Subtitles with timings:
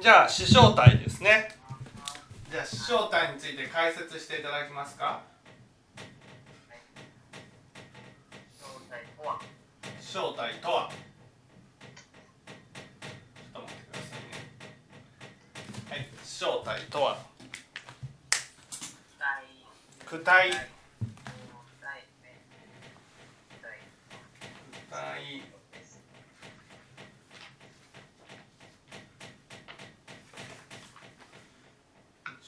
[0.00, 1.54] じゃあ視正体ですね。
[2.50, 5.20] じゃあ視正体について解説していただけますか？
[10.00, 10.90] 正体とは？
[10.90, 14.40] ちょっと待ってくださいね。
[15.90, 17.18] はい正体とは？
[20.06, 20.50] 躯体躯体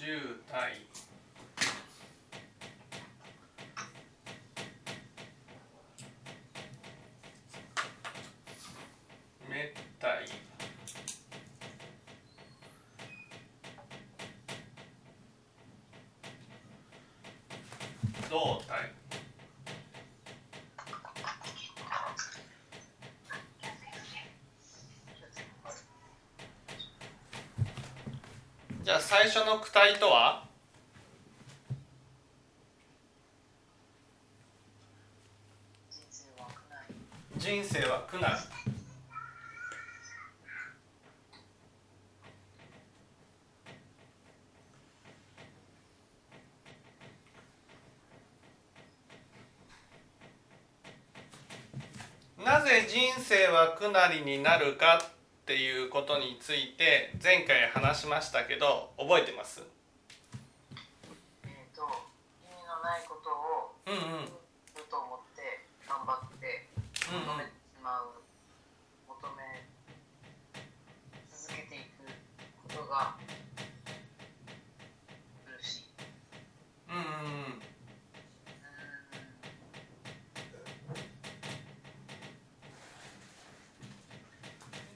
[0.04, 0.10] 渋
[0.50, 0.84] 滞
[9.48, 9.70] めっ
[10.00, 10.26] たい
[18.28, 18.90] 胴体
[28.84, 30.44] じゃあ最初の躯体とは？
[37.38, 38.36] 人生は苦難。
[52.44, 55.11] なぜ人生は苦なりになるか
[55.42, 59.60] っていうことについて前回話しましたけど覚えてます？
[61.44, 61.82] えー、と
[62.42, 64.28] 意味のないことをうんうん。
[64.88, 66.68] と思って頑張って
[67.10, 68.22] うんうん求めてしまう、
[69.08, 69.64] 求め
[71.32, 72.06] 続けていく
[72.68, 73.16] ことが
[75.44, 75.84] 苦しい。
[76.88, 77.62] うんうんうんうーん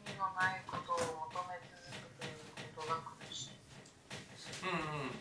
[0.07, 0.97] 意味のないことを
[1.33, 1.81] 求め続
[2.21, 2.37] けている
[2.77, 3.51] ことが苦しい。
[4.63, 5.17] うんうん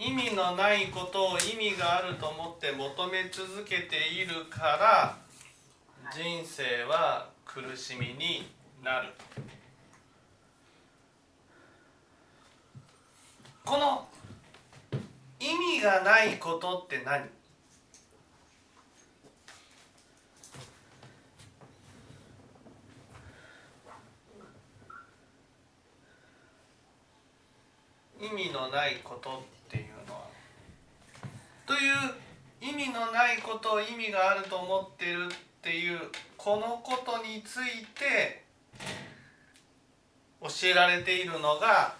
[0.00, 5.16] 意味のないことを意味があると思って求め続けているから
[6.10, 8.46] 人生は苦しみに
[8.82, 9.08] なる。
[13.64, 14.08] この
[15.38, 17.26] 意味がないことって何？
[28.20, 29.30] 意味のないこと。
[29.30, 29.57] って
[31.68, 31.80] という
[32.62, 35.28] 意味のないことを意味があると思ってるっ
[35.60, 35.98] ていう
[36.38, 38.42] このことについて
[40.40, 41.94] 教えられているのが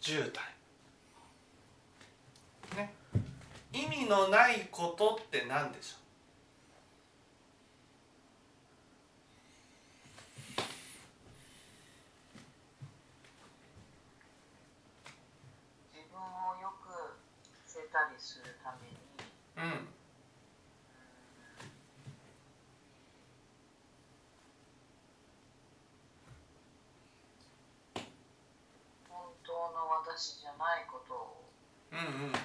[0.00, 0.32] 渋
[2.72, 2.94] 滞、ね、
[3.74, 5.96] 意味のないことって何でしょ
[15.92, 16.22] 自分を
[16.62, 16.88] よく
[17.66, 18.96] せたりするために
[19.60, 19.88] うん
[29.10, 31.44] 本当の私じゃないことを。
[31.92, 32.38] うんうんで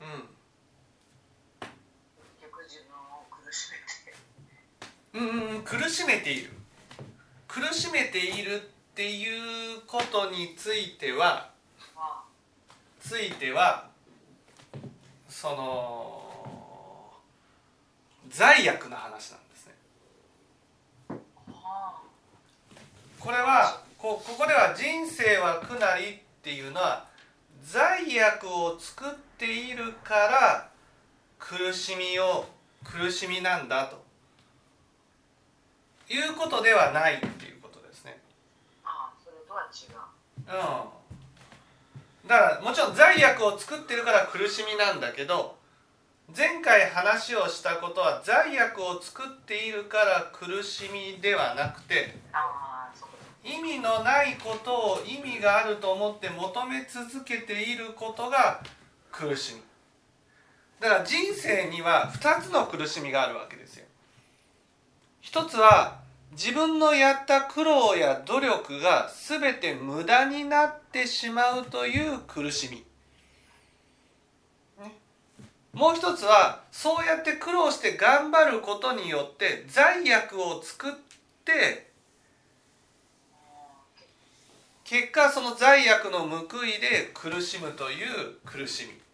[0.00, 0.28] うん。
[1.60, 1.70] 結
[2.40, 3.76] 局自分を苦しめ
[4.10, 4.16] て。
[5.12, 5.62] うんうん。
[5.62, 6.52] 苦しめている。
[7.46, 11.50] 苦しめているっていうことについては。
[13.00, 13.95] ついては。
[15.38, 16.22] その
[18.30, 19.74] 罪悪な話なんですね。
[23.20, 27.06] これはこここでは「人生は苦なり」っていうのは
[27.62, 30.70] 罪悪を作っているから
[31.38, 32.46] 苦しみを
[32.82, 34.02] 苦しみなんだと。
[36.08, 38.18] いうことではないっていうことですね。
[38.84, 39.96] ああそれとは違う。
[40.46, 41.05] うん、
[42.26, 45.56] だからもちろん罪悪を作ってるから苦しみなんだけど
[46.36, 52.16] 前回話をしたことは罪悪を作っているから苦しみではなくて
[53.44, 58.60] 意味のないことを意味があると思って求め続けていることが
[59.12, 59.62] 苦しみ。
[60.80, 63.86] だから人生には2つの苦しみがあるわけですよ。
[65.20, 66.00] 一つは
[66.32, 72.84] 自分のやった苦労や努力が全て無駄になってしまうという苦しみ。
[74.82, 74.92] ね。
[75.72, 80.92] もう一つはそうやって苦労して頑張ることによって罪悪を作っ
[81.44, 81.90] て
[84.84, 89.05] 結果その罪悪の報いで苦しむという苦しみ。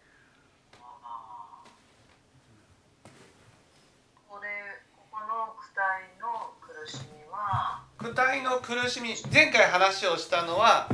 [8.03, 10.89] 肉体の苦しみ前回話をしたのは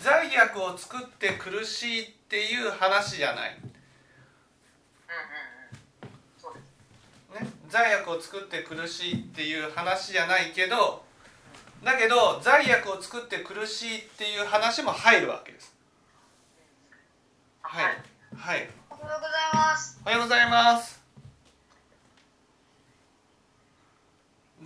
[0.00, 3.58] 罪悪を作って苦しいっていう話じゃない、
[7.68, 11.02] 罪悪を作って苦しいっていう話じゃないけど
[11.82, 15.74] だけど罪悪を作って苦しいっていう話も入るわけです。
[17.62, 17.84] はい。
[18.36, 18.68] はい。
[18.90, 20.00] おはようございます。
[20.04, 21.03] おはようございます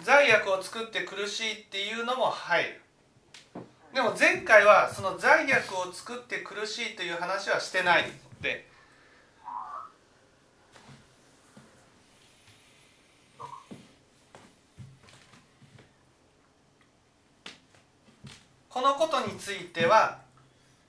[0.02, 2.80] 罪悪を作って苦しいっていうのも入る。
[3.94, 8.08] でも前回はその罪悪を作って苦しいという話はしてないの
[8.40, 8.68] で
[18.68, 20.20] このことについては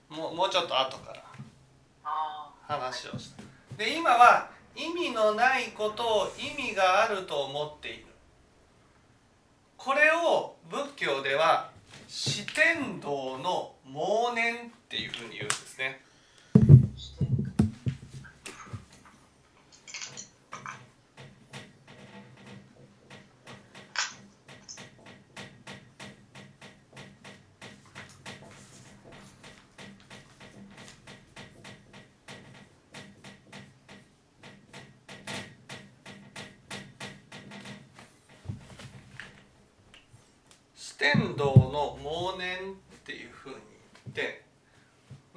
[0.10, 1.24] もうもうちょっと後から
[2.68, 3.44] 話をした。
[3.78, 8.09] で今は意味のないことを意味があると思っている。
[9.80, 11.72] これを仏教では
[12.10, 14.58] 四天道の妄念っ
[14.90, 16.02] ていうふうに言うんですね
[16.54, 17.26] あして
[40.76, 42.76] 四天道の妄念っ
[43.06, 43.56] ていうふうに
[44.14, 44.44] 言って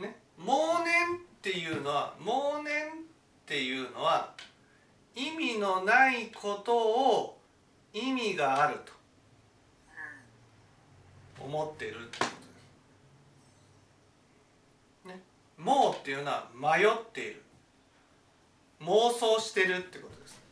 [0.00, 0.16] ね
[0.46, 2.72] 妄念っていうのは妄念っ
[3.46, 4.32] ていうのは
[5.14, 7.38] 意味のないことを
[7.92, 8.92] 意味があると
[11.44, 12.30] 思ってるってことで
[15.04, 15.16] す。
[15.16, 15.20] ね、
[15.60, 17.42] 妄っていうのは迷っている
[18.80, 20.42] 妄想してるってことです。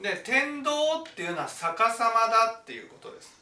[0.00, 0.70] で天道
[1.08, 3.34] っていうのは逆さまだっていうことです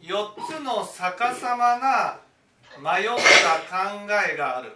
[0.00, 2.18] 4つの逆さまな
[2.78, 4.72] 迷った考えがある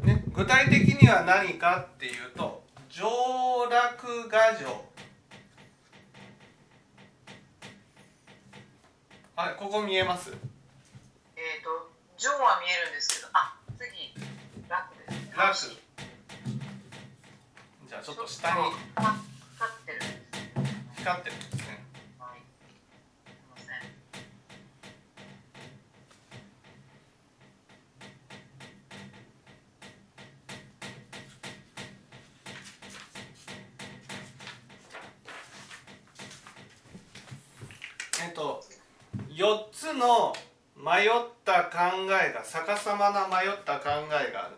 [0.00, 3.04] と、ね、具体的には何かっていうと上
[3.70, 4.84] 落牙城。
[9.36, 10.30] あれここ見えます？
[10.30, 10.36] えっ、
[11.62, 14.14] と上は見えるんですけどあ次
[14.68, 15.12] 楽です。
[15.12, 15.56] ね楽。
[17.88, 18.56] じゃあちょっと下に。
[18.56, 20.14] 光ってるんです
[20.96, 21.84] 光ってるんですね
[22.18, 23.64] はいすいませ
[38.24, 38.64] んえっと
[39.34, 40.32] 4つの
[40.76, 41.08] 迷っ
[41.44, 44.56] た考えが逆さまな迷った考えがある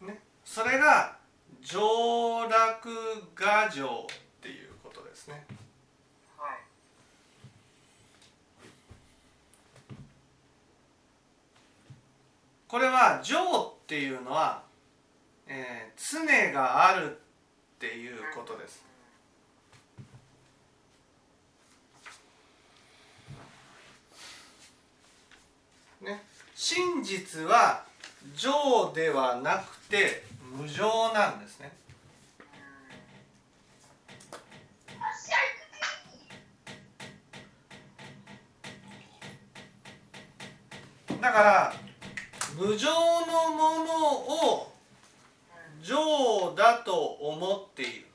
[0.00, 1.16] と、ね、それが
[1.62, 2.88] 上落
[3.34, 4.06] 牙城っ
[4.40, 5.44] ていうことですね。
[6.38, 6.56] はい。
[12.68, 14.62] これは上っていうのは、
[15.48, 17.16] えー常がある
[17.76, 18.84] っていうことです
[26.00, 26.22] ね、
[26.54, 27.84] 真実は
[28.36, 30.24] 常ではなくて
[30.56, 31.72] 無常なんですね。
[41.20, 41.74] だから
[42.56, 42.88] 無常
[43.26, 44.18] のもの
[44.52, 44.72] を
[45.82, 48.06] 常だと思っている。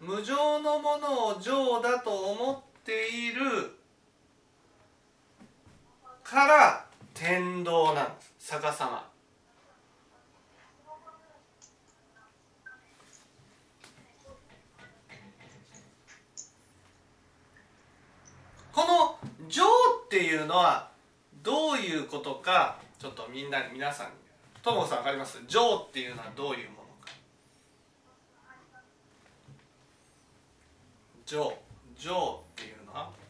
[0.00, 3.79] 無常のものを常だと思っている
[6.30, 8.32] から天道なんです。
[8.52, 9.10] 逆さま。
[18.72, 19.18] この
[19.50, 19.64] 「情」
[20.06, 20.92] っていうのは
[21.42, 24.12] どういうことかちょっとみんなに皆さんに
[24.62, 27.10] ともさん分かります「情」っていうのはどういうものか
[31.26, 31.58] 「情」
[31.98, 33.10] 「情」っていうのは「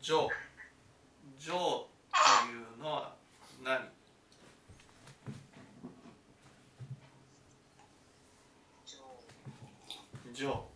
[0.00, 0.30] 情」
[1.40, 3.16] 「情」っていうのは
[3.64, 3.90] 何
[10.32, 10.70] 情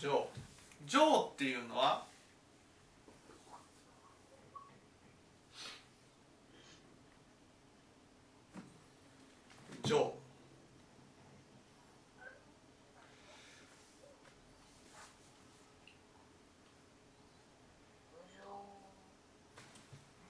[0.00, 0.26] 情
[0.86, 2.04] 情っていうのは
[9.84, 10.14] 情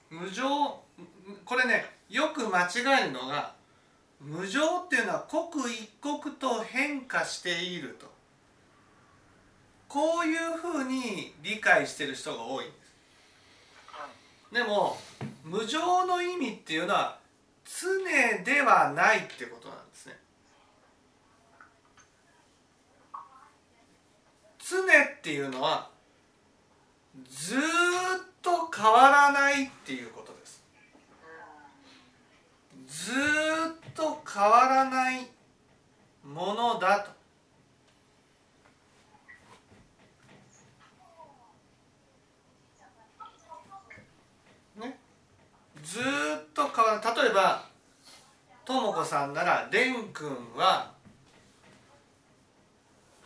[0.09, 0.81] 無常
[1.45, 3.53] これねよく間違えるのが
[4.19, 8.20] 無常っていうのは刻一刻と変化していると。
[9.91, 12.73] こういうふうに理解してる人が多いんで
[14.49, 14.53] す。
[14.53, 14.97] でも
[15.43, 17.19] 無常の意味っていうのは
[17.65, 17.89] 常
[18.45, 20.17] ではないってことなんですね。
[24.59, 25.89] 常っていうのは
[27.29, 27.59] ずっ
[28.41, 30.63] と変わらないっていうことです。
[32.87, 35.27] ずっと変わらない
[36.23, 37.20] ものだと。
[45.91, 46.03] ずっ
[46.53, 47.65] と変わら例えば
[48.63, 50.89] とも子さんなら蓮くんは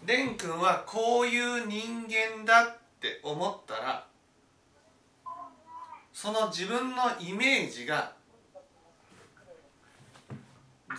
[0.02, 4.08] 蓮くんはこういう人間だって思ったら
[6.12, 8.14] その自分のイメージが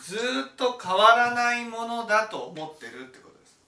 [0.01, 0.17] ず
[0.53, 3.59] っと変わらないものだと思ってるってことです。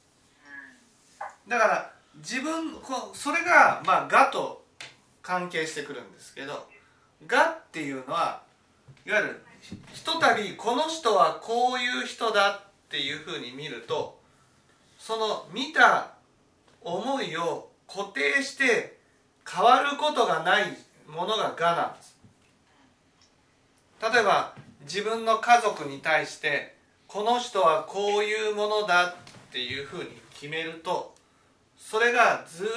[1.49, 2.77] だから自分
[3.13, 4.65] それがまあ「が」と
[5.21, 6.69] 関係してくるんですけど
[7.27, 8.43] 「が」っていうのは
[9.05, 9.43] いわゆる
[9.93, 14.19] ひとたびこの人はこういう人だっていうふうに見ると
[14.99, 16.13] その見た
[16.81, 18.99] 思いを固定して
[19.47, 22.19] 変わることがないものが「が」なんです
[24.01, 29.15] 例えば自分の家族に対してこの人はこういうものだっ
[29.51, 31.15] ていうふうに決めると
[31.77, 32.69] それがずっ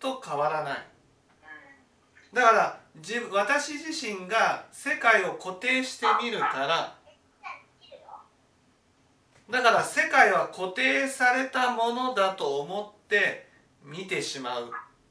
[0.00, 0.78] と変わらない。
[2.36, 6.94] だから自私自身が世界を固定してみるから。
[9.48, 13.48] だから世界は固定されたものだと思って
[13.82, 14.66] 見てしまうっ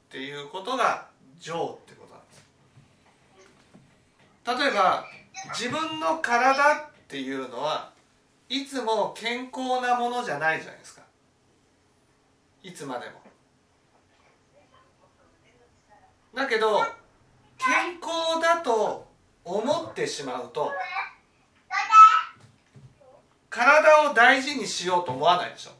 [0.08, 1.08] ていうことが
[1.40, 2.22] 情ってことなん
[4.54, 4.62] です。
[4.62, 5.04] 例えば
[5.52, 7.90] 自分の体っていうのは
[8.48, 11.02] いつも健康なものじゃないじゃないですか。
[12.62, 13.20] いつまでも。
[16.34, 16.84] だけど
[17.58, 19.06] 健康だと
[19.44, 20.72] 思ってしまうと
[23.48, 25.70] 体を大事にしようと思わないでしょ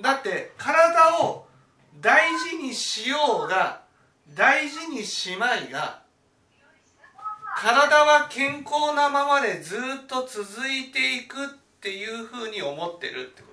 [0.00, 1.46] だって体を
[2.00, 3.82] 大事にしようが
[4.34, 6.02] 大事にしまいが
[7.56, 11.48] 体は健康なままでずっと続いていくっ
[11.80, 13.48] ていうふうに思ってるってこ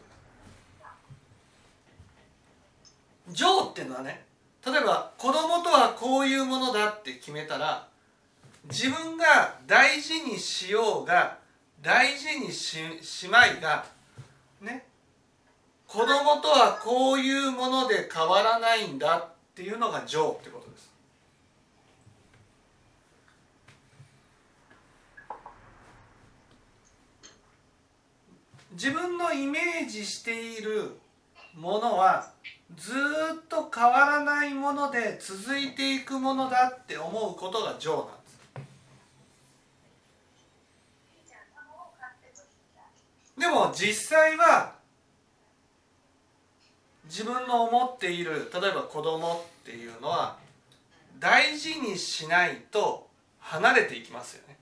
[3.27, 3.41] とです。
[3.41, 4.25] 情ってのはね
[4.65, 7.88] 例えば子供とはこういうものだって決めたら
[8.70, 11.38] 自分が大事にしようが
[11.82, 13.86] 大事にししまいが
[14.62, 14.86] ね
[15.86, 20.93] 子供とはこういうもので変わらないんだっていうのが情ってことです。
[28.72, 30.98] 自分のイメージしている
[31.53, 32.32] ものは
[32.77, 38.34] ずっと変わらないもので続いていくものだって思うことが情なんです。
[43.38, 44.75] でも実際は
[47.06, 50.38] 自分の思っている例えば子供っていうのは
[51.20, 53.08] 大事にしないと
[53.39, 54.58] 離れていきますよね。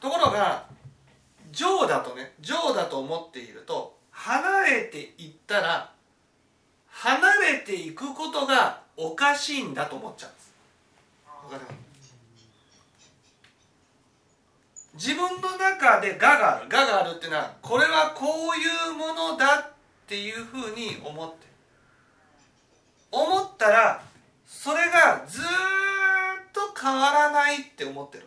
[0.00, 0.66] ところが
[1.50, 5.92] 情だとね情だと思っていると離れていったら
[6.88, 10.48] 離れていくことがおかしいんだと思っちゃうんです。
[14.94, 19.72] 自分の中で「我がある「我があるっていうのはこれはこういうものだっ
[20.08, 21.46] ていうふうに思って
[23.12, 24.02] 思ったら
[24.44, 25.44] それがずっ
[26.52, 28.26] と変わらないって思ってる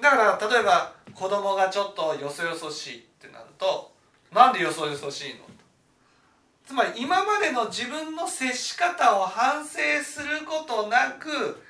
[0.00, 3.07] だから例えば子供がちょっとよそよそしい。
[3.28, 3.92] ってなると
[4.32, 5.40] なんでよそよそしいの？
[6.66, 11.62] つまり今までの自分の接し方を反省することなく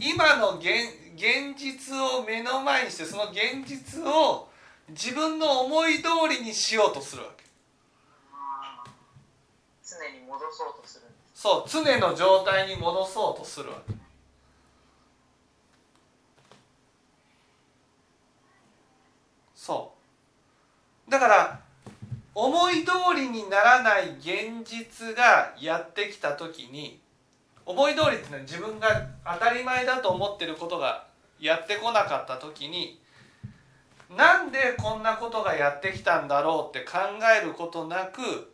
[0.00, 0.66] 今の現
[1.14, 4.48] 現実を目の前にしてその現実を
[4.88, 7.44] 自分の思い通りにしようとするわけ。
[9.84, 13.94] 常に戻そうとするそう常の状態に戻そうとするわけ。
[19.54, 19.91] そう
[21.12, 21.60] だから
[22.34, 26.98] 思い通りにならない現実がやってきた時に
[27.66, 28.88] 思い通りっていうのは自分が
[29.22, 31.04] 当たり前だと思ってることが
[31.38, 32.98] やってこなかった時に
[34.16, 36.98] なんでこんなことがやってきたんだろうって考
[37.38, 38.50] えることなく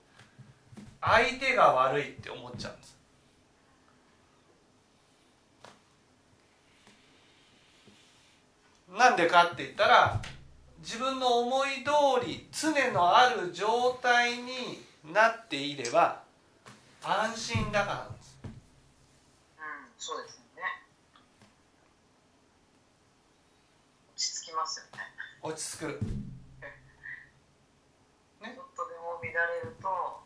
[1.00, 2.98] 相手が悪いって思っちゃうんです。
[8.98, 10.20] なんでかって言ったら
[10.88, 16.22] 自分の思い通り常のある状態になっていれば
[17.04, 18.38] 安心だからなんです。
[18.42, 18.50] うん、
[19.98, 20.62] そうですよね。
[24.16, 25.02] 落ち着きますよね。
[25.42, 26.00] 落ち着く。
[28.40, 30.22] ちょっとでも乱れると、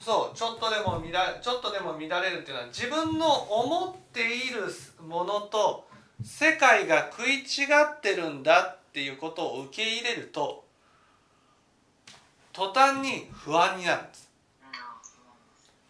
[0.00, 4.62] そうちょっとでも乱ちょっとでも乱れるっていうのは自分の思っている
[5.06, 5.89] ものと
[6.24, 7.66] 世界が食い違
[7.98, 10.64] ってるんだっていうことを受け入れると
[12.52, 14.28] 途端に不安になるんです、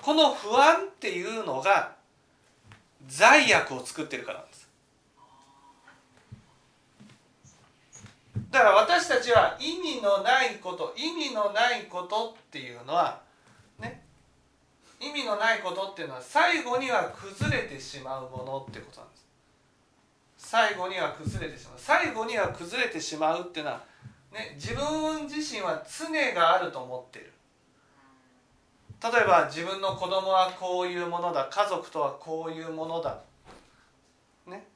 [0.00, 1.92] この不安っていうのが
[3.08, 4.68] 罪悪を作ってるからです。
[8.50, 13.20] だから私たちは意味のないこと意味のないことっていうのは
[13.78, 14.02] ね
[15.00, 19.29] 意味のないことっていうのは最後には崩れてしまうものってことなんです。
[20.50, 21.74] 最後には崩れてしまう。
[21.76, 23.84] 最後には崩れてしまうっていうのは、
[24.32, 27.32] ね、自分自身は常があると思ってる。
[29.00, 33.20] 例えば自分の子供はこういうものだ家族とはこういうものだ。
[34.48, 34.66] ね。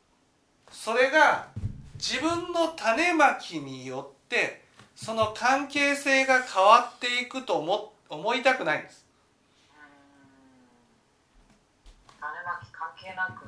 [0.70, 1.48] それが
[1.94, 4.62] 自分の種まきによって
[4.94, 9.04] その関係性が変わっていくと思思いたくないんです。
[12.20, 13.43] 種まき関係なく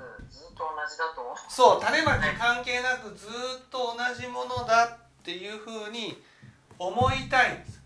[0.57, 1.37] と同じだと？
[1.49, 3.31] そう種まき関係なくずっ
[3.71, 6.21] と同じものだっていうふうに
[6.79, 7.81] 思いたいんです。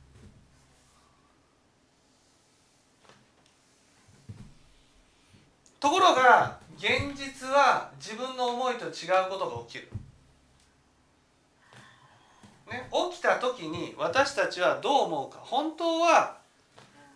[5.81, 9.88] ところが現実は自分の思いと違うことが起きる、
[12.71, 15.38] ね、起きた時に私たちはどう思うか。
[15.42, 16.38] 本当は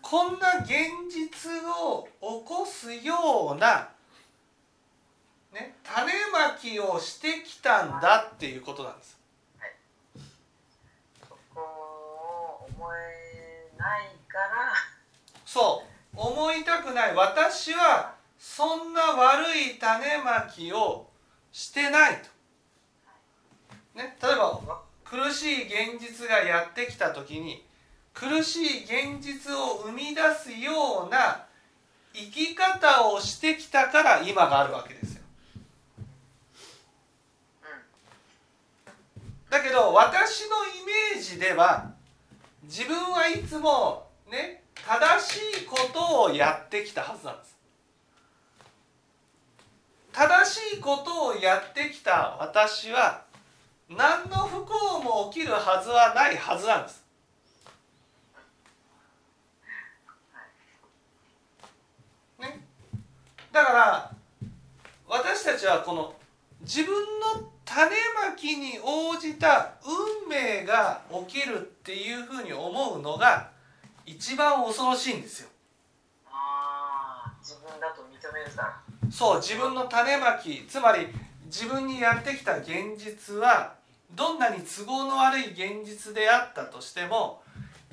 [0.00, 0.70] こんな現
[1.10, 3.90] 実を起こすような
[5.54, 9.16] ね、種まきをしてきたんだっていうことなんです。
[11.28, 14.74] そこを思えないから、
[15.46, 15.84] そ
[16.16, 21.06] う思いたくない私はそんな悪い種まきを
[21.52, 22.28] してないと。
[23.96, 24.60] ね、例えば
[25.04, 27.64] 苦しい現実がやってきた時に
[28.12, 31.46] 苦しい現実を生み出すような
[32.12, 35.24] 生き方をしてきたから今があるわけですよ。
[39.54, 41.92] だけど私のイメージでは
[42.64, 47.56] 自分はいつもね正しいことをやってきたはずなんです。
[50.12, 53.22] 正しいことをやってきた私は
[53.88, 57.04] 何の不幸も起きるはずはないはずなんです。
[62.40, 62.60] ね。
[63.52, 64.10] だから
[65.06, 66.12] 私たちはこの
[66.62, 73.50] 自分の種まきに応じた運命が起きるっていうふうに思うのが
[74.06, 75.48] 一番恐ろしいんですよ。
[76.30, 78.80] ああ、自分だと認めるから。
[79.10, 81.08] そう自分の種まきつまり
[81.46, 83.74] 自分にやってきた現実は
[84.12, 87.42] どんなに都合の悪い現実であったとしても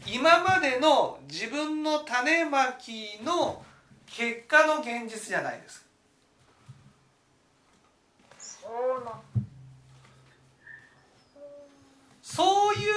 [0.05, 3.63] 今までの自分の種まきの
[4.05, 5.87] 結果の現実じゃないです。
[8.37, 8.67] そ
[9.01, 9.30] うな。
[12.33, 12.91] そういう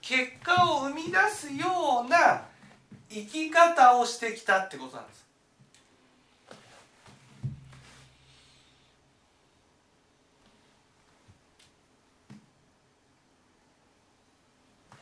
[0.00, 2.46] 結果を生み出すような
[3.10, 5.26] 生き方をしてきたってことなんです。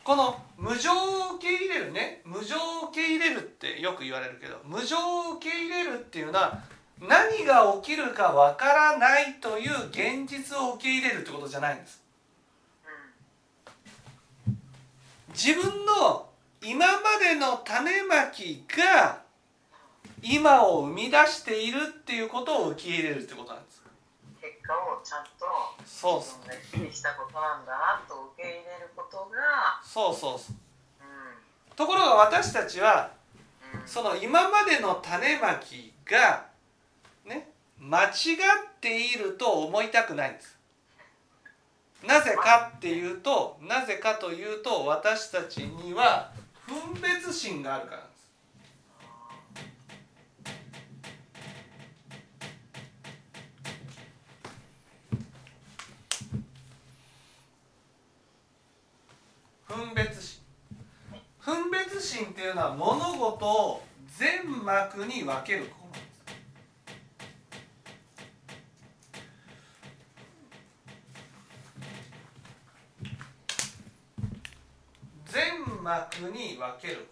[0.02, 0.90] この無常
[1.30, 4.96] を受け入れるね無常を受け入れるってよく言われるけど無常
[5.30, 6.62] を受け入れるっていうのは
[6.98, 11.97] 何が起きるかわからないという現実を受け入れるってことじゃないんです。
[15.30, 16.28] 自分の
[16.62, 19.22] 今までの種まきが
[20.22, 23.82] 今を生み出しているっていうことを受け入れるってことなんです。
[24.40, 25.46] 結果をちゃんと
[25.86, 30.54] そう自分が日々したことなんだなと受け入れることが、そうそうそう。
[30.54, 33.12] うところが私たちは
[33.74, 36.46] ん、うん、その今までの種まきが
[37.24, 38.10] ね間違っ
[38.80, 40.57] ていると思いたくないんです。
[42.06, 46.32] なぜかっていうとなぜかというと私たちには
[46.66, 48.18] 分別心があるからなんです。
[59.66, 60.40] 分別心。
[61.40, 63.82] 分別心っていうのは物事を
[64.18, 66.08] 全幕に分けることなんです
[75.26, 77.06] 全幕に分ける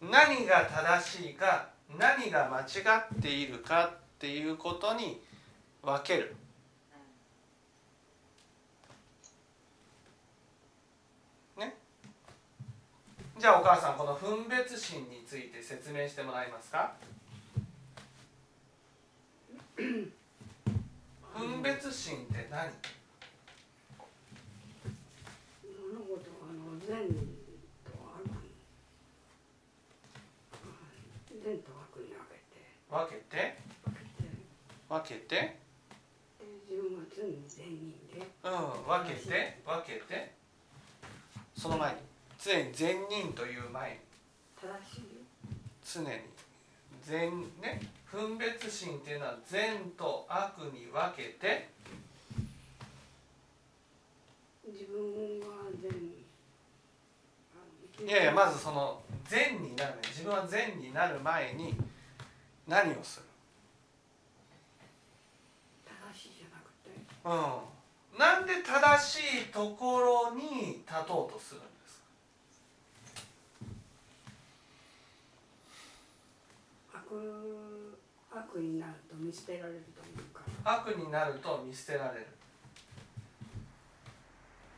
[0.00, 0.10] 心。
[0.10, 2.64] 何が正しいか何が間違
[3.18, 5.20] っているかっていうことに
[5.80, 6.34] 分ける。
[13.38, 16.94] じゃあお母さんこの分別心について説明してもらえますか？
[19.76, 22.70] 分別心って何
[25.92, 28.22] 物事あの善と悪
[31.42, 32.62] 善と悪に分けて？
[32.88, 33.58] 分けて？
[34.88, 35.56] 分分けて？
[36.70, 38.22] 自分は常に善人で。
[38.44, 38.50] うん
[38.86, 39.58] 分けて？
[39.66, 40.32] 分けて？
[41.58, 41.98] その前に。
[42.40, 43.96] 常に善人という前に。
[44.54, 45.02] 正しい
[45.84, 46.08] 常に。
[47.02, 47.82] 善ね？
[48.12, 51.68] 分別心っていうのは善と悪に分けて。
[54.64, 55.46] 自分は
[55.82, 56.15] 善あ
[58.04, 59.98] いやいやまずその善になるね。
[60.08, 61.74] 自分は善になる前に
[62.66, 63.26] 何をする？
[66.12, 66.90] 正しいじゃなくて。
[67.24, 67.28] う
[68.16, 68.18] ん。
[68.18, 72.02] なんで正しいところに立とうとするんです
[76.94, 77.00] 悪
[78.32, 80.42] 悪になると見捨てられると思うか。
[80.64, 82.26] ら悪になると見捨てられる。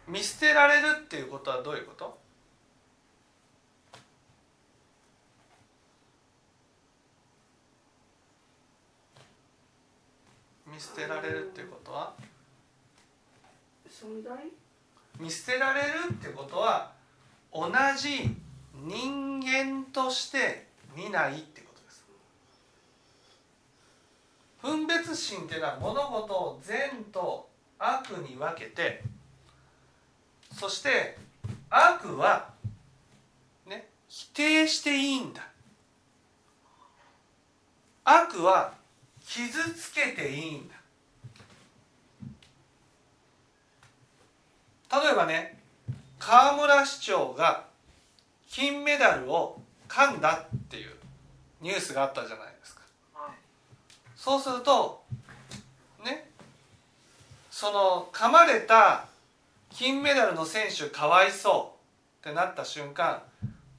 [0.08, 2.27] 見捨てられるっていうことはどういうこと？
[10.72, 12.14] 見捨てられるっていうことは？
[13.88, 14.36] 存在？
[15.18, 16.92] 見捨てられるってことは
[17.52, 18.36] 同じ
[18.74, 22.04] 人間として見ないってことです。
[24.62, 29.02] 分別心っていうのは物事を善と悪に分けて
[30.52, 31.16] そして
[31.70, 32.50] 悪は
[33.66, 35.42] ね否定していいんだ。
[38.04, 38.74] 悪は
[39.28, 40.74] 傷つけていいんだ。
[45.02, 45.60] 例えばね
[46.18, 47.66] 河村市長が
[48.48, 50.94] 金メダルを噛んだっていう
[51.60, 52.80] ニュースがあったじゃないですか。
[53.12, 53.32] はい。
[54.16, 55.04] そうすると
[56.02, 56.30] ね
[57.50, 59.04] その噛まれた
[59.68, 61.76] 金メダルの選手かわいそ
[62.22, 63.22] うってなった瞬間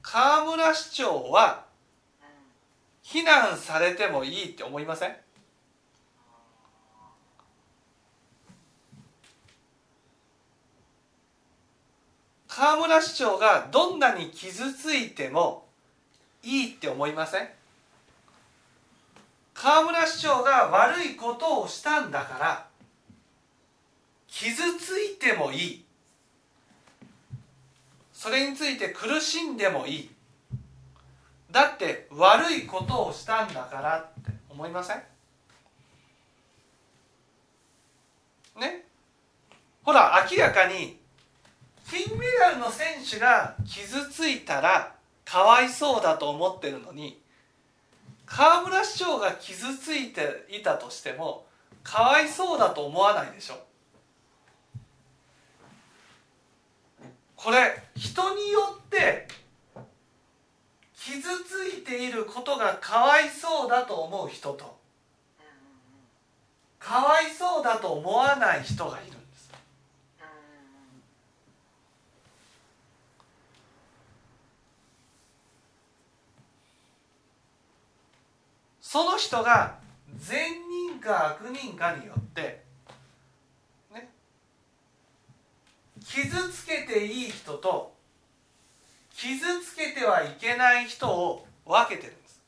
[0.00, 1.64] 河村市長は
[2.22, 2.28] うん。
[3.02, 5.16] 非難されてもいいって思いません？
[12.52, 15.66] 河村市長がどんなに傷ついても
[16.42, 17.48] いいって思いません？
[19.54, 22.66] 河村市長が悪いことをしたんだから
[24.26, 25.84] 傷ついてもいい。
[28.12, 30.10] それについて苦しんでもいい。
[31.52, 34.96] だって悪いことをしたんだからって思いません？
[38.60, 38.84] ね？
[39.84, 40.99] ほら明らかに
[41.90, 47.20] 金メダルの選手が傷ついたらかわいそうだと思ってるのに
[48.26, 51.46] 河村市長が傷ついていたとしても
[51.82, 53.58] かわいそうだと思わないでしょ。
[57.42, 59.26] これ人によって
[60.94, 64.78] 傷ついていることがかわいそうだと思う人と
[66.78, 69.50] かわいそうだと思わない人がいるんです
[70.20, 70.26] うん
[78.90, 79.76] その人が
[80.18, 82.64] 善人か悪人かによって
[83.94, 84.10] ね
[86.04, 87.92] 傷つけていい人と
[89.14, 92.42] 傷つけてはいけない人を分けてるんです。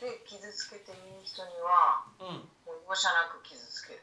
[0.00, 0.96] で傷つけていい
[1.26, 2.26] 人にはうん。
[2.36, 4.00] もう容赦なく傷つける。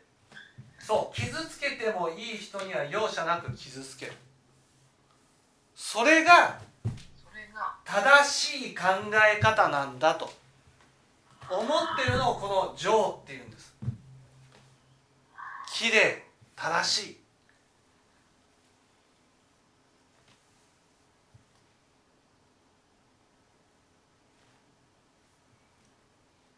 [0.78, 4.14] そう傷つけてもいい人には容赦なく傷つける
[5.92, 6.58] それが
[7.84, 10.32] 正しい考え方なんだと
[11.50, 11.68] 思っ
[12.02, 13.76] てるのをこの情っていうんです
[15.68, 16.00] きれい
[16.56, 17.18] 正しい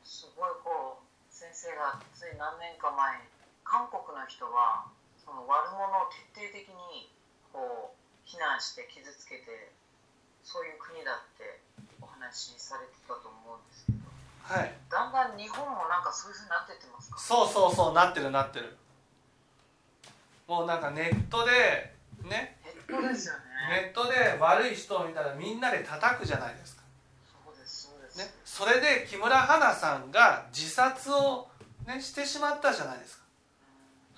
[0.03, 3.23] すごいこう先生がつい何年か前に
[3.63, 4.85] 韓国の人は
[5.17, 7.09] その悪者を徹底的に
[7.51, 9.71] こう非難して傷つけて
[10.43, 11.59] そういう国だって
[12.01, 13.99] お話しされてたと思うんですけど。
[14.43, 14.73] はい。
[14.89, 17.17] だんだん日本もなんかそういうふうになってってますか？
[17.17, 18.75] そうそうそうなってるなってる。
[20.47, 21.95] もうなんかネットで
[22.27, 22.57] ね。
[22.63, 23.39] ネットですよね。
[23.69, 26.83] ネットで悪い人を見たらみんなで叩くじゃないですか、
[27.45, 31.47] そうですそうです、ね、それで木村花さんが自殺を、
[31.87, 33.23] ね、してしまったじゃないですか。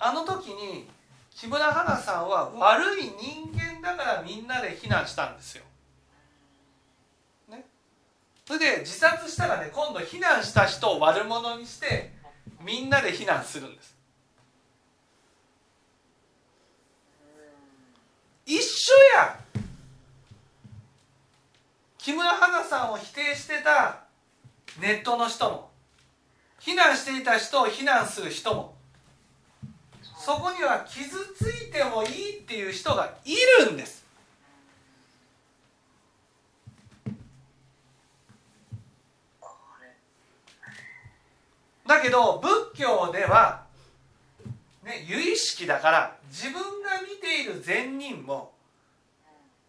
[0.00, 0.90] あの時に
[1.38, 5.64] 木村花さんは悪い人間だからみんなで非難したんですよ。
[7.50, 7.62] ね、
[8.46, 12.10] それで自殺したらね今度非難した人を悪者にして
[12.64, 13.94] みんなで非難するんです。
[18.46, 19.38] 一緒や
[21.98, 24.04] 木村花さんを否定してた
[24.80, 25.70] ネットの人も
[26.60, 28.75] 非難していた人を非難する人も
[30.26, 34.04] そこには傷ついてもいいっていう人がいるんです。
[41.86, 43.66] だけど仏教では
[44.82, 48.50] ね由意識だから自分が見ている善人も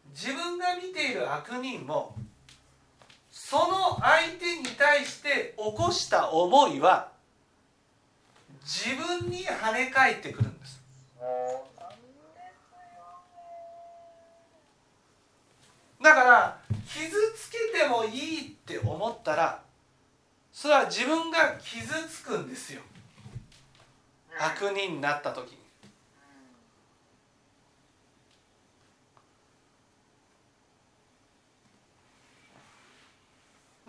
[0.10, 2.16] 自分が見ている悪人も
[3.32, 7.16] その相手に対して起こした思いは
[8.68, 10.82] 自分に跳ね返ってくるんです。
[16.04, 19.62] だから傷つけてもいいって思ったら
[20.52, 22.82] それは自分が傷つくんですよ。
[24.38, 25.58] 悪人になった時に。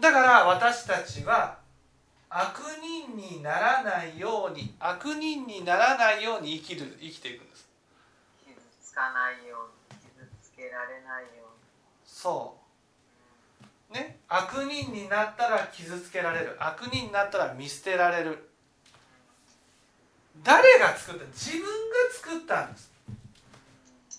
[0.00, 1.58] だから私たちは
[2.30, 7.66] 悪人にならないように悪人にならないように生きる生きていくんです。
[8.46, 9.56] 傷つかないよ
[9.90, 11.52] うに傷つけられないように。
[12.04, 12.56] そ
[13.90, 13.94] う。
[13.94, 14.18] ね。
[14.28, 16.56] 悪人になったら傷つけられる。
[16.58, 18.50] 悪人になったら見捨てられる。
[20.44, 21.26] 誰が作った？
[21.26, 21.66] 自分が
[22.12, 22.92] 作ったんです。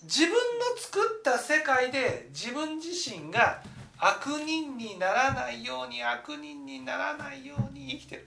[0.02, 0.36] 自分の
[0.78, 3.62] 作った世界で自分自身が
[4.02, 8.26] 悪人にならないように悪人にならないように生きてる。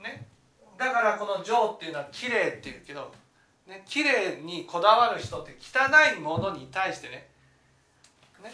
[0.00, 0.26] ね。
[0.78, 3.14] だからこの「情」っていうのは綺麗っていうけど
[3.66, 7.28] ね綺麗にこだわる人って汚いものに対してね
[8.42, 8.52] ね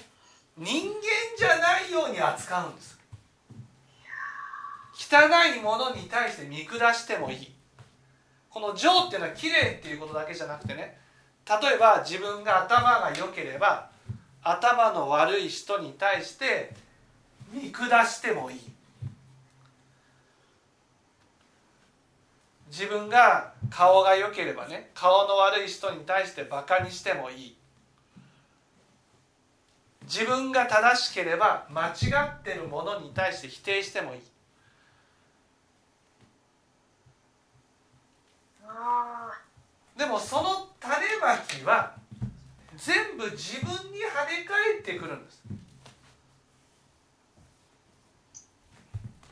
[0.59, 0.95] 人間
[1.39, 2.99] じゃないように扱うんです。
[4.93, 7.55] 汚いものに対して見下してもいい。
[8.51, 10.99] この情っていうのは綺麗っていうことだけじゃなくてね
[11.49, 13.90] 例えば自分が頭が良ければ
[14.43, 16.75] 頭の悪い人に対して
[17.53, 18.61] 見下してもいい。
[22.69, 27.57] 自分が顔が良ければね顔の悪い人に対してバカにしてもいい。
[30.05, 31.93] 自分が正しければ間違
[32.41, 34.21] ってるものに対して否定してもいい。
[38.67, 39.31] あ
[39.97, 42.00] でもその種まきは
[42.81, 45.43] 全部自分に跳ね返ってくるんです。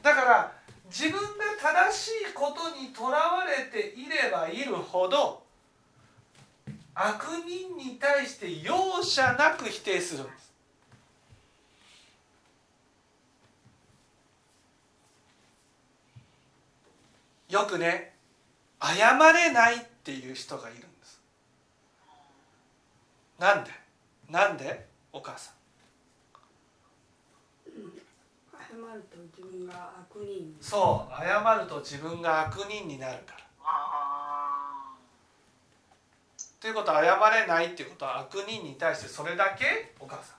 [0.03, 0.53] だから
[0.91, 1.27] 自分が
[1.61, 5.43] 正しいことにとらわれていればいるほど
[6.95, 10.53] 悪人に対して容赦なく否定するんです。
[17.49, 18.15] よくね
[18.81, 20.88] 謝れないっていう人がいる。
[23.39, 23.71] なんで？
[24.29, 24.87] なんで？
[25.13, 25.55] お母さん。
[28.51, 33.39] 謝ると自分が悪人にそう謝ると自分が悪人になるから。
[33.65, 34.95] あ
[36.61, 39.95] ということは謝れないっていうことは悪人に対してそれだけ？
[40.01, 40.35] お母さ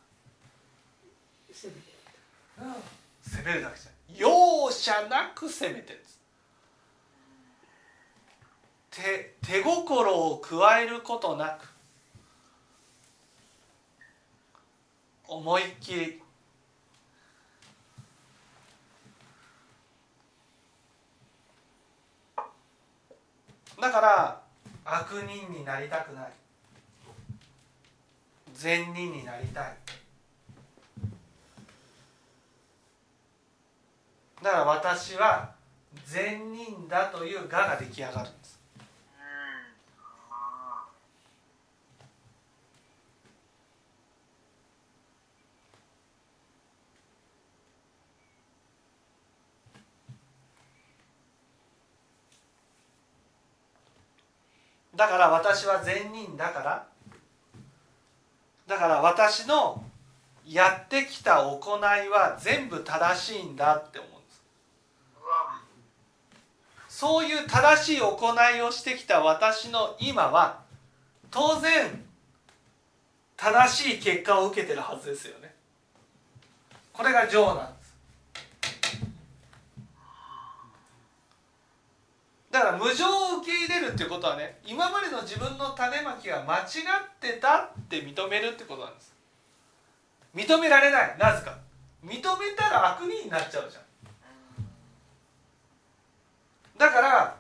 [1.52, 1.92] 責めて
[2.62, 2.74] ん、
[3.22, 4.20] 責めるだけじゃない。
[4.20, 6.00] 容赦なく責めてる。
[6.00, 6.20] んです
[8.92, 11.79] 手手心を加えることなく
[15.30, 16.22] 思いっきり。
[23.80, 24.42] だから
[24.84, 26.32] 悪人になりたくない。
[28.54, 29.78] 善人になりたい。
[34.42, 35.54] だから私は
[36.06, 38.30] 善人だという我が出来上がる。
[55.00, 56.86] だから私は善人だから。
[58.68, 59.82] だから私の
[60.46, 64.32] やってきた行いは全部正しいんだって思うんで
[66.90, 67.00] す。
[67.00, 70.60] そういう正しい行いをしてきた私の今は
[71.32, 72.04] 当然
[73.38, 75.56] 正しい結果を受けてるはずですよね。
[76.92, 77.79] これが情なんです。
[82.52, 86.66] だから無情を受け入れるっていうことはね今までの自分の種まきが間違っ
[87.20, 89.14] てたって認めるってことなんです。
[90.36, 91.16] 認められない。
[91.20, 91.58] なぜか。
[92.04, 92.22] 認め
[92.56, 93.84] たら悪人になっちゃうじゃん。
[96.78, 97.36] だから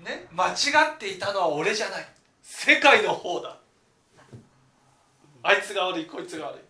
[0.00, 2.06] ね間違っていたのは俺じゃない。
[2.42, 3.58] 世界の方だ。
[5.42, 6.60] あいつが悪いこいつが悪い。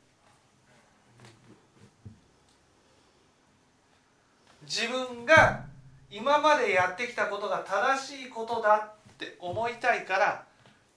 [4.62, 5.65] 自分が
[6.11, 10.45] 今までやってきたことが正しいことだって思いたいから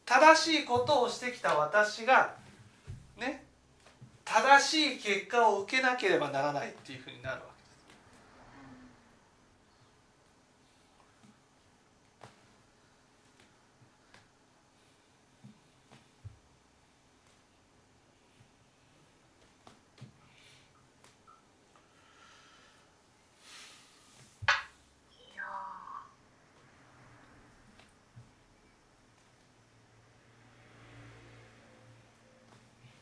[0.06, 2.36] 正しいことをしてきた私が
[3.18, 3.46] ね
[4.26, 7.49] 正しい結果を受けなければならないっていうふうになるわ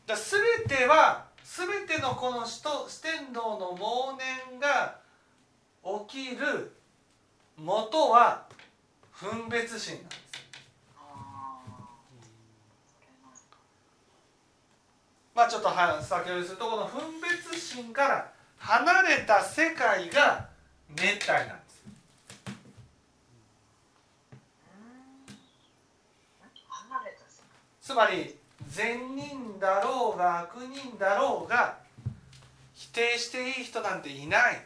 [0.08, 2.62] だ全ては全てのこの四
[3.02, 4.16] 天王の妄
[4.50, 4.96] 念が
[6.08, 6.72] 起きる
[7.58, 8.46] 元は
[9.12, 10.18] 分別心なんです。
[15.34, 20.48] まあちょっとは先ほどするとこの分別心から離れた世界が
[20.88, 21.84] 熱帯なんです。
[27.82, 28.37] つまり
[28.78, 31.78] 善人だろうが悪人だろうが
[32.76, 34.64] 否定していい人なんていない。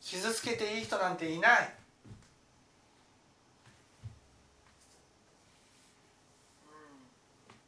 [0.00, 1.74] 傷つけていい人なんていない。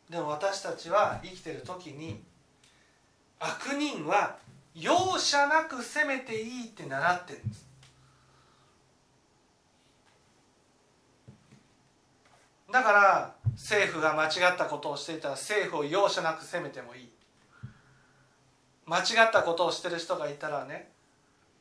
[0.09, 2.23] でも私たちは生きてる時に
[3.41, 4.39] 悪人は
[4.81, 7.69] 容赦なく責めていいって習ってるんです。
[12.71, 17.11] だから政府が間違ったことをしていたら政府を容赦なく責めてもいい。
[18.87, 20.91] 間違ったことをしてる人がいたらね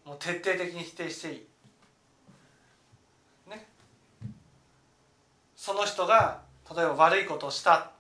[0.06, 1.48] もう徹底的に否定していい。
[3.50, 3.68] ね。
[5.56, 6.42] その人が
[6.76, 7.92] 例えば悪いことをしたっ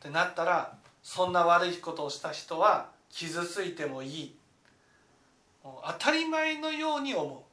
[0.00, 4.36] てなったらそんな悪いことをした人は傷ついてもいい。
[5.62, 7.46] 当たり前のように思う。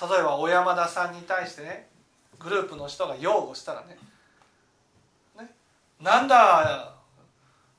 [0.00, 1.88] 例えば小山田さんに対してね
[2.38, 3.96] グループの人が擁護したらね。
[5.38, 5.50] ね。
[6.00, 6.94] なんだ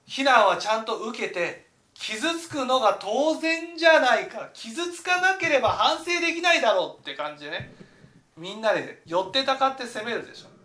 [0.06, 7.74] 非難はちゃんと受けて傷つくのが当然じゃないか傷つかなければ反省できないだろうって感じでね。
[8.36, 10.57] みんなで寄ってたかって責めるでしょ。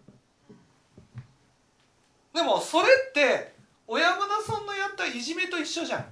[2.33, 3.55] でもそれって
[3.87, 6.07] 小山田さんのやったいじめと一緒じゃん。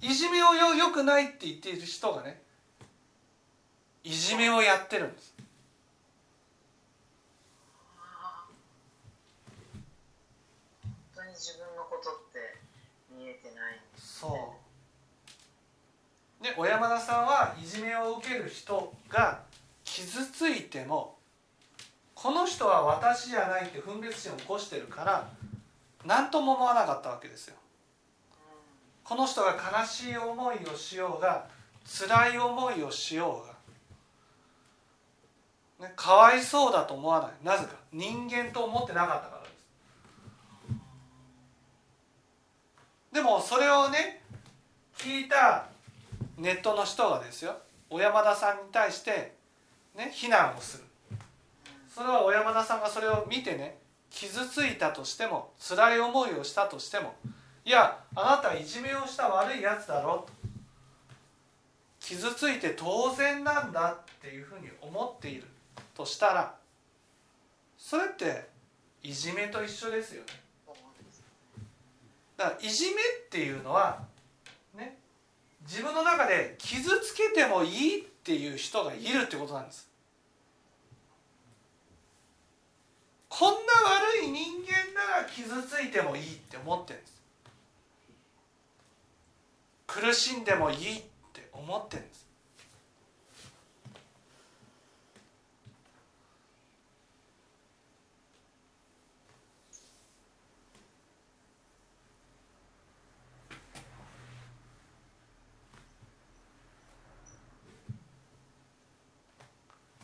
[0.00, 2.42] いじめをよよくないって言っている人がね
[4.02, 5.34] いじめをやってるんです。
[10.82, 12.58] 本当に自分のことって
[13.10, 14.54] 見えてないんですそ
[16.40, 16.44] う。
[16.44, 19.42] で小山田さんはいじめを受ける人が
[19.84, 21.16] 傷ついても
[22.24, 25.28] この人は私じゃないって分別心を起こしてるから
[26.06, 27.56] 何とも思わなかったわけですよ。
[29.04, 31.46] この人が悲しい思いをしようが
[31.84, 33.44] 辛い思いをしよ
[35.78, 37.32] うが、ね、かわいそうだと思わない。
[37.44, 37.74] なぜか。
[37.92, 39.54] 人間と思ってなかったからです。
[43.12, 44.22] でもそれをね
[44.96, 45.66] 聞いた
[46.38, 47.58] ネットの人がですよ
[47.90, 49.34] 小山田さんに対して
[49.94, 50.84] ね非難をする。
[51.94, 53.78] それは小山田さんがそれを見てね
[54.10, 57.14] 傷ついたとしても辛い思いをしたとしても
[57.64, 60.44] いやあなたいじめをした悪いやつだろと。
[62.00, 65.44] 傷ついて当然なんだっていうふうに思っている
[65.94, 66.54] としたら
[67.78, 68.48] それって
[69.02, 70.26] いじめと一緒ですよね。
[72.36, 72.94] だからいじめっ
[73.30, 74.02] ていうのは
[74.76, 74.98] ね
[75.62, 79.93] 自分の中で傷つけてもいいっていう人がいるってことなんです。
[83.36, 87.20] こんな悪い人間なら傷ついてもいいって思ってるんです。
[89.88, 92.24] 苦しんでもいいって思ってるんです。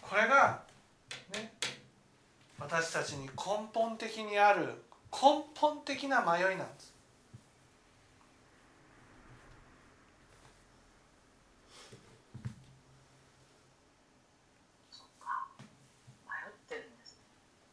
[0.02, 0.59] これが
[2.70, 3.30] 私たちに根
[3.74, 6.94] 本的にある根本的な迷いなんです。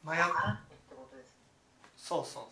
[0.03, 0.17] 迷っ
[1.95, 2.49] そうそ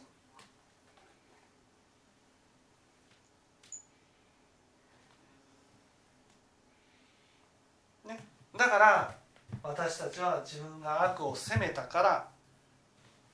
[8.06, 8.08] う。
[8.08, 8.24] ね。
[8.56, 9.16] だから
[9.64, 12.35] 私たちは自分が悪を責めたから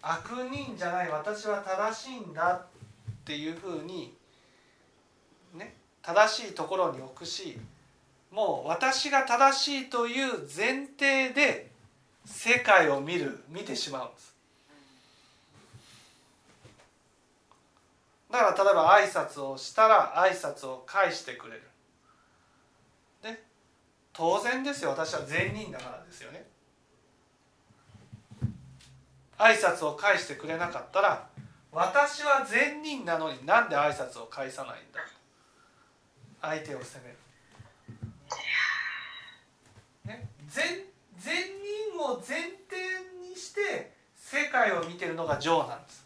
[0.02, 2.66] 悪人じゃない私は正しいんだっ
[3.24, 4.14] ていうふうに
[5.54, 7.58] ね正しいところに置くし
[8.32, 11.70] もう私が正しいという前提で
[12.26, 14.32] 世界を見る見てしまうんです。
[18.32, 21.64] だから例えば挨拶をしたら挨拶を返してくれる。
[23.22, 23.44] で
[24.14, 24.92] 当然ですよ。
[24.92, 26.46] 私は善人だからですよね。
[29.42, 31.28] 挨拶を返してくれなかったら
[31.72, 35.02] 私は善人なのになんで挨拶を返さないんだ
[36.42, 37.18] 相手を責める、
[40.06, 40.64] ね、善
[41.18, 42.78] 善人を前提
[43.28, 46.02] にして世界を見てるのが情なんです。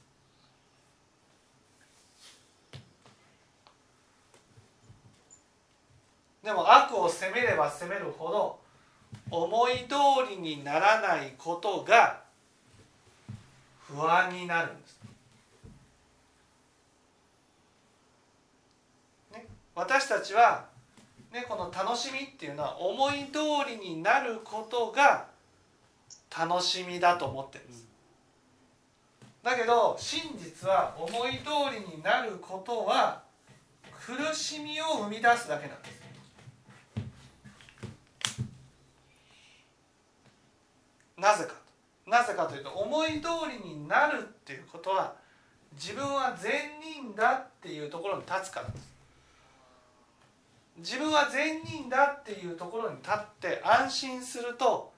[6.43, 8.59] でも悪を責めれば責めるほど
[9.31, 9.95] 思い通
[10.29, 12.24] りにならないことが
[13.87, 14.99] 不安になるんです、
[19.33, 20.65] ね、私たちは、
[21.31, 25.27] ね、この楽しみっていうのは思い通りになることが
[26.35, 27.85] 楽しみだと思ってるんです。
[29.43, 33.21] だけど真実は思い通りになることは
[33.93, 36.01] 苦しみを生み出すだけなんです。
[41.17, 41.64] なぜか。
[42.05, 45.15] なぜかというと思い通りになるっていうことは
[45.73, 48.95] 自分は善人だっていうところに立つからです。
[50.77, 54.91] 自分は善人だっていうところに立って安心すると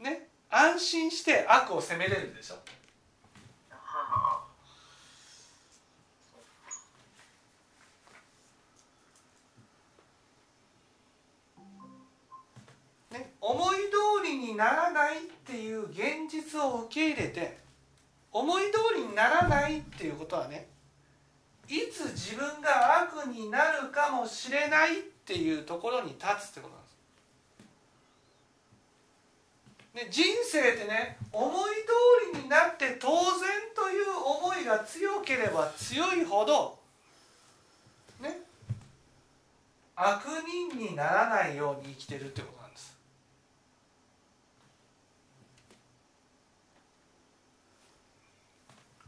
[0.00, 2.56] ね安心して悪を責めれるでしょ。
[13.42, 17.58] 思い通りにならないっていう現実を受け入れて
[18.30, 20.68] 思い通りにならないっていうことはね
[21.68, 26.74] いつ自分が悪になるかもしれないっていうところに立つってこと
[29.94, 30.06] なんです。
[30.06, 31.52] ね、人生ってね思い
[32.32, 33.18] 通りになって当然
[33.74, 34.06] という
[34.40, 36.78] 思いが強ければ強いほど
[38.20, 38.38] ね
[39.96, 42.92] 悪人にならないように生きてるってことなんです。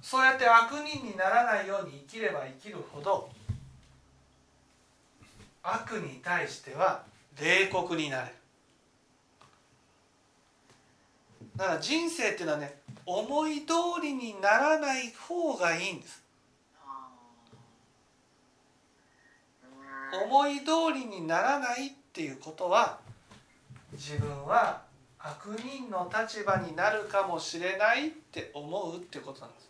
[0.04, 3.30] そうやって悪人にならないように生きれば生きるほど
[5.62, 7.02] 悪に対しては
[7.40, 8.34] 冷酷になれる。
[11.56, 12.76] だから人生っていうのはね
[13.06, 16.22] 思い通りにならない方がいいんです。
[20.22, 22.98] 思い通りにならないっていうことは
[23.92, 24.82] 自分は
[25.18, 29.64] 悪人の立場になるかもしれないって思うっていうことなんです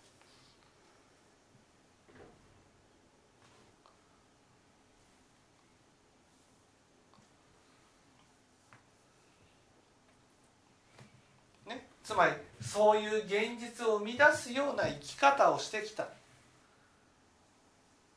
[11.67, 16.07] ね、つまりそういう現実を生み出すような生き方をしてきた。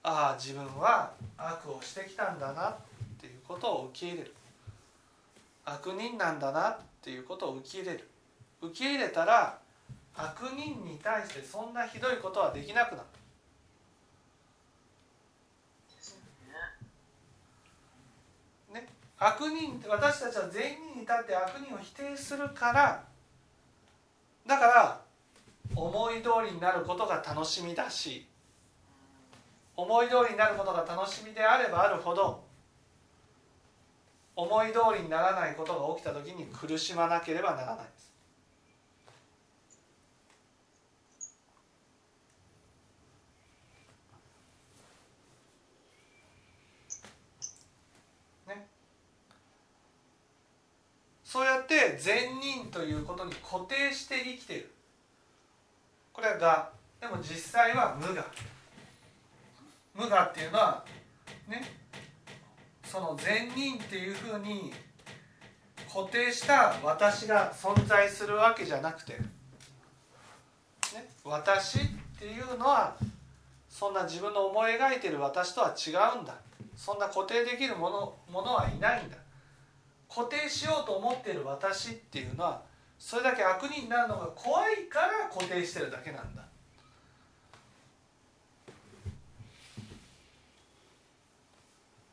[0.03, 2.75] ああ自分は悪をしてきたんだなっ
[3.19, 4.33] ていうことを受け入れる。
[5.63, 8.07] 悪人なんだなっていうことを受け入れる。
[8.61, 9.57] 受け入れたら
[10.15, 13.07] 悪人に対してそんなひどいことはできなくなる。
[18.73, 18.87] ね。
[19.17, 23.16] 悪人私たちは善人に立って悪人を否定するから
[24.47, 25.01] だから
[25.75, 28.25] 思い通りになることが楽しみだし
[29.75, 32.43] 思い通りになることが楽しみであればあるほど
[34.35, 38.06] 思い通りにならないことが起きた時に苦しまなければならないです。
[51.97, 54.71] 善人ということに固定して生きている。
[56.13, 56.69] これは
[57.01, 58.25] 我でも実際は無我。
[59.93, 60.83] 無我っていうのは
[61.47, 61.61] ね
[62.83, 64.71] その善人っていうふうに
[65.93, 69.19] 固定した私が存在するわけじゃなくて、ね、
[71.23, 71.81] 私っ
[72.19, 72.95] ていうのは
[73.69, 76.35] そんな自分の思い描いてる私とは違うんだ。
[76.75, 79.17] そんな固定できるものものはいないんだ。
[80.17, 82.63] 固定しようと思ってる私っていうのは
[82.97, 86.41] それだけ悪人になるのが怖いから固定してるだけなんだ。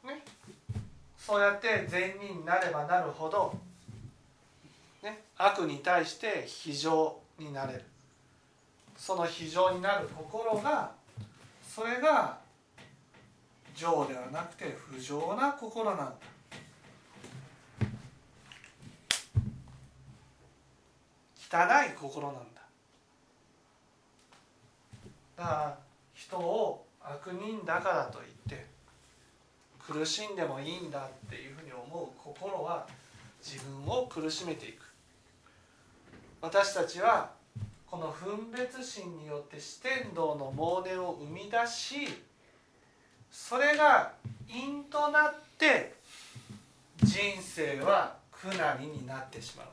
[0.05, 0.23] ね。
[1.17, 3.59] そうやって善人になればなるほど、
[5.03, 7.85] ね、悪に対して非常になれる。
[8.99, 10.93] その非常になる心が
[11.67, 12.39] それが
[13.75, 16.34] 情ではなくて不浄な心なんだ。
[21.55, 22.63] 汚い心なんだ。
[25.37, 25.79] だから
[26.13, 28.67] 人を悪人だからといって
[29.79, 32.89] 苦しんでもいいんだっていうふうに思う心は
[33.41, 34.83] 自分を苦しめていく。
[36.41, 37.31] 私たちは
[37.89, 42.09] この分別心によって四天道の猛念を生み出し
[43.31, 44.13] それが
[44.49, 45.95] 因となって
[47.03, 49.67] 人生は苦難になってしまう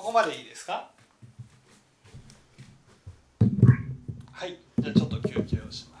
[0.11, 0.91] こまでいいですか？
[4.33, 6.00] はいじゃあちょっと休憩をしま